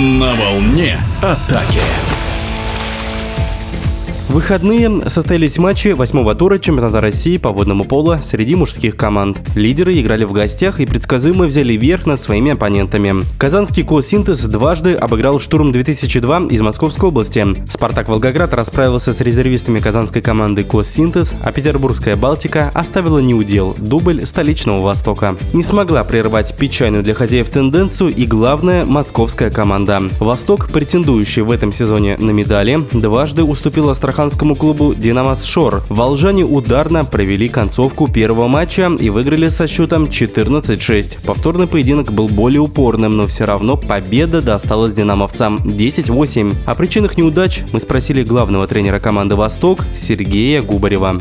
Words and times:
На 0.00 0.32
волне 0.34 0.98
атаки. 1.20 2.09
В 4.30 4.34
выходные 4.34 5.08
состоялись 5.08 5.58
матчи 5.58 5.88
восьмого 5.88 6.36
тура 6.36 6.60
чемпионата 6.60 7.00
России 7.00 7.36
по 7.36 7.50
водному 7.50 7.82
полу 7.82 8.16
среди 8.22 8.54
мужских 8.54 8.96
команд. 8.96 9.40
Лидеры 9.56 10.00
играли 10.00 10.22
в 10.22 10.30
гостях 10.30 10.78
и 10.78 10.86
предсказуемо 10.86 11.46
взяли 11.46 11.72
верх 11.72 12.06
над 12.06 12.22
своими 12.22 12.52
оппонентами. 12.52 13.24
Казанский 13.38 13.84
Синтез 14.02 14.44
дважды 14.44 14.94
обыграл 14.94 15.40
«Штурм 15.40 15.72
2002» 15.72 16.48
из 16.52 16.60
Московской 16.60 17.08
области. 17.08 17.44
«Спартак 17.68 18.08
Волгоград» 18.08 18.54
расправился 18.54 19.12
с 19.12 19.20
резервистами 19.20 19.80
казанской 19.80 20.22
команды 20.22 20.64
Синтез, 20.84 21.34
а 21.42 21.50
петербургская 21.50 22.14
«Балтика» 22.14 22.70
оставила 22.72 23.18
неудел– 23.18 23.74
дубль 23.78 24.24
столичного 24.26 24.80
Востока. 24.80 25.34
Не 25.52 25.64
смогла 25.64 26.04
прервать 26.04 26.56
печальную 26.56 27.02
для 27.02 27.14
хозяев 27.14 27.50
тенденцию 27.50 28.14
и 28.14 28.26
главная 28.26 28.86
московская 28.86 29.50
команда. 29.50 30.02
«Восток», 30.20 30.68
претендующий 30.68 31.42
в 31.42 31.50
этом 31.50 31.72
сезоне 31.72 32.16
на 32.18 32.30
медали, 32.30 32.78
дважды 32.92 33.42
уступил 33.42 33.90
Астрахань 33.90 34.19
астраханскому 34.20 34.54
клубу 34.54 34.94
«Динамос 34.94 35.44
Шор». 35.44 35.82
Волжане 35.88 36.44
ударно 36.44 37.04
провели 37.06 37.48
концовку 37.48 38.06
первого 38.06 38.48
матча 38.48 38.90
и 39.00 39.08
выиграли 39.08 39.48
со 39.48 39.66
счетом 39.66 40.04
14-6. 40.04 41.24
Повторный 41.24 41.66
поединок 41.66 42.12
был 42.12 42.28
более 42.28 42.60
упорным, 42.60 43.16
но 43.16 43.26
все 43.26 43.46
равно 43.46 43.78
победа 43.78 44.42
досталась 44.42 44.92
динамовцам 44.92 45.56
10-8. 45.56 46.54
О 46.66 46.74
причинах 46.74 47.16
неудач 47.16 47.62
мы 47.72 47.80
спросили 47.80 48.22
главного 48.22 48.66
тренера 48.66 48.98
команды 48.98 49.36
«Восток» 49.36 49.86
Сергея 49.96 50.60
Губарева. 50.60 51.18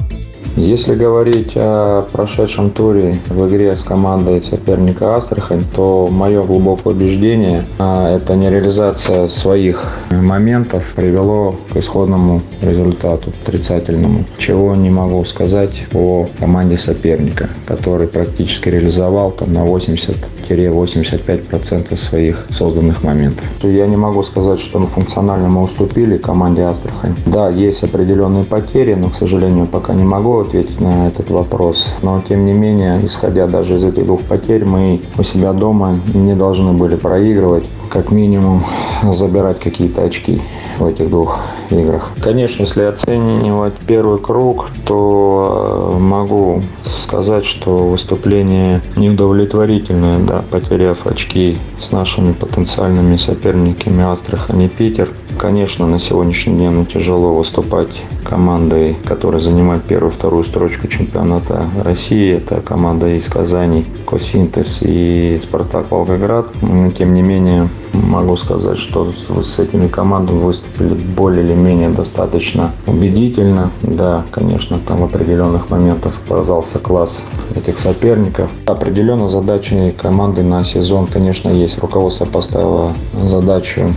Если 0.56 0.96
говорить 0.96 1.52
о 1.56 2.08
прошедшем 2.12 2.72
туре 2.72 3.20
в 3.28 3.48
игре 3.48 3.78
с 3.78 3.84
командой 3.84 4.42
соперника 4.44 5.16
Астрахань, 5.16 5.64
то 5.76 6.10
мое 6.12 6.44
глубокое 6.44 6.94
убеждение 6.94 7.66
а,– 7.78 8.16
это 8.18 8.36
нереализация 8.36 9.28
своих 9.28 9.86
моментов 10.12 10.94
привело 10.96 11.56
к 11.72 11.78
исходному 11.78 12.42
результату, 12.62 13.32
отрицательному. 13.44 14.24
Чего 14.38 14.76
не 14.76 14.90
могу 14.90 15.24
сказать 15.24 15.86
о 15.94 16.28
команде 16.40 16.78
соперника, 16.78 17.50
который 17.68 18.08
практически 18.08 18.70
реализовал 18.70 19.32
там 19.32 19.54
на 19.54 19.66
80-85% 19.66 21.98
своих 21.98 22.48
созданных 22.50 23.04
моментов. 23.04 23.46
Я 23.64 23.88
не 23.88 23.98
могу 23.98 24.24
сказать, 24.24 24.60
что 24.60 24.80
функционально 24.80 25.50
мы 25.50 25.62
уступили 25.62 26.18
команде 26.18 26.64
Астрахань. 26.64 27.14
Да, 27.26 27.50
есть 27.50 27.84
определенные 27.84 28.46
потери, 28.46 28.96
но, 28.96 29.10
к 29.10 29.16
сожалению, 29.16 29.68
пока 29.68 29.94
не 29.94 30.04
могу 30.04 30.39
ответить 30.42 30.80
на 30.82 31.08
этот 31.08 31.30
вопрос. 31.30 31.96
Но, 32.02 32.22
тем 32.28 32.46
не 32.46 32.54
менее, 32.54 33.00
исходя 33.04 33.48
даже 33.48 33.76
из 33.76 33.84
этих 33.84 34.06
двух 34.06 34.22
потерь, 34.22 34.66
мы 34.66 35.02
у 35.18 35.24
себя 35.24 35.54
дома 35.54 36.00
не 36.14 36.36
должны 36.36 36.74
были 36.74 36.96
проигрывать. 36.96 37.66
Как 37.90 38.12
минимум, 38.12 38.64
забирать 39.12 39.60
какие-то 39.60 40.04
очки 40.04 40.42
в 40.78 40.86
этих 40.86 41.10
двух 41.10 41.40
играх. 41.72 42.12
Конечно, 42.22 42.64
если 42.64 42.84
оценивать 42.84 43.74
первый 43.88 44.20
круг, 44.20 44.70
то 44.86 45.94
э, 45.94 46.00
могу 46.00 46.62
сказать, 46.98 47.46
что 47.46 47.90
выступление 47.90 48.82
неудовлетворительное, 48.96 50.20
да, 50.20 50.44
потеряв 50.50 51.08
очки 51.08 51.58
с 51.80 51.92
нашими 51.92 52.34
потенциальными 52.34 53.18
соперниками 53.18 54.04
Астрахань 54.04 54.62
и 54.62 54.68
Питер. 54.68 55.10
Конечно, 55.40 55.88
на 55.88 56.00
сегодняшний 56.00 56.58
день 56.58 56.72
ну, 56.72 56.84
тяжело 56.84 57.34
выступать 57.34 58.04
командой, 58.26 58.98
которая 59.06 59.40
занимает 59.40 59.84
первую 59.86 60.12
вторую 60.12 60.44
строчку 60.44 60.90
чемпионата 60.90 61.66
России. 61.82 62.34
Это 62.34 62.60
команда 62.60 63.08
из 63.08 63.30
Казани, 63.30 63.86
Косинтез 64.06 64.80
и 64.82 65.40
Спартак 65.42 65.92
Волгоград. 65.92 66.48
Но, 66.62 66.92
тем 66.92 67.14
не 67.14 67.22
менее, 67.22 67.70
могу 67.94 68.36
сказать, 68.36 68.78
что 68.78 69.14
с 69.14 69.60
этими 69.60 69.88
командами 69.88 70.42
выступили 70.42 70.94
более 70.94 71.46
или 71.46 71.54
менее 71.54 71.88
достаточно 71.88 72.72
убедительно. 72.86 73.72
Да, 73.82 74.26
конечно, 74.32 74.78
там 74.86 74.98
в 74.98 75.04
определенных 75.06 75.70
моментах 75.70 76.16
сказался 76.16 76.80
класс 76.80 77.24
этих 77.56 77.80
соперников. 77.80 78.52
Определенно 78.66 79.30
задачи 79.30 79.94
команды 79.98 80.44
на 80.44 80.66
сезон, 80.66 81.08
конечно, 81.08 81.48
есть. 81.48 81.80
Руководство 81.80 82.26
поставило 82.26 82.92
задачу 83.14 83.90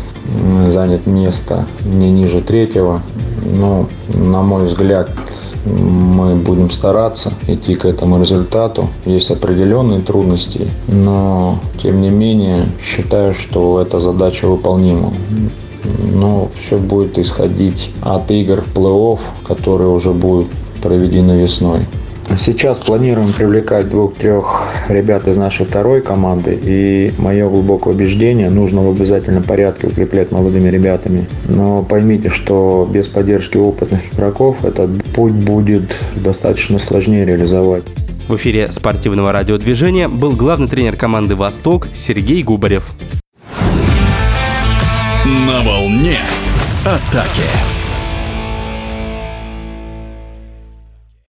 занять 0.68 1.06
место 1.06 1.66
не 1.84 2.10
ниже 2.10 2.40
третьего. 2.40 3.00
Но, 3.44 3.86
на 4.14 4.42
мой 4.42 4.66
взгляд, 4.66 5.10
мы 5.64 6.36
будем 6.36 6.70
стараться 6.70 7.32
идти 7.46 7.74
к 7.74 7.84
этому 7.84 8.20
результату. 8.20 8.88
Есть 9.04 9.30
определенные 9.30 10.00
трудности, 10.00 10.68
но, 10.88 11.58
тем 11.82 12.00
не 12.00 12.10
менее, 12.10 12.68
считаю, 12.84 13.34
что 13.34 13.80
эта 13.80 14.00
задача 14.00 14.46
выполнима. 14.48 15.12
Но 16.12 16.50
все 16.60 16.76
будет 16.76 17.18
исходить 17.18 17.90
от 18.00 18.30
игр 18.30 18.64
плей-офф, 18.74 19.20
которые 19.46 19.88
уже 19.88 20.12
будут 20.12 20.48
проведены 20.82 21.32
весной. 21.32 21.80
Сейчас 22.38 22.78
планируем 22.78 23.32
привлекать 23.32 23.90
двух-трех 23.90 24.62
ребят 24.88 25.28
из 25.28 25.36
нашей 25.36 25.66
второй 25.66 26.00
команды. 26.00 26.58
И 26.62 27.12
мое 27.18 27.48
глубокое 27.48 27.94
убеждение, 27.94 28.48
нужно 28.48 28.82
в 28.82 28.90
обязательном 28.90 29.42
порядке 29.42 29.88
укреплять 29.88 30.30
молодыми 30.30 30.68
ребятами. 30.68 31.26
Но 31.48 31.82
поймите, 31.82 32.30
что 32.30 32.88
без 32.90 33.06
поддержки 33.06 33.56
опытных 33.56 34.14
игроков 34.14 34.64
этот 34.64 35.04
путь 35.14 35.32
будет 35.32 35.94
достаточно 36.14 36.78
сложнее 36.78 37.26
реализовать. 37.26 37.84
В 38.28 38.36
эфире 38.36 38.68
спортивного 38.68 39.32
радиодвижения 39.32 40.08
был 40.08 40.32
главный 40.32 40.68
тренер 40.68 40.96
команды 40.96 41.36
«Восток» 41.36 41.88
Сергей 41.94 42.42
Губарев. 42.42 42.84
На 45.46 45.60
волне 45.62 46.18
атаки. 46.84 47.81